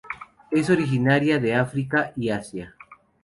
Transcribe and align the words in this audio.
Es 0.49 0.71
originaria 0.71 1.37
de 1.37 1.53
África 1.53 2.11
y 2.15 2.29
Asia. 2.31 2.73